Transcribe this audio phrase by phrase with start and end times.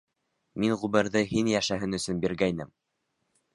[0.63, 2.75] —Мин ғүмерҙе һин йәшәһен өсөн биргәйнем.